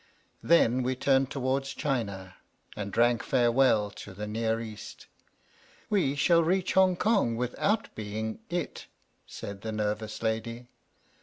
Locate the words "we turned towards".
0.81-1.75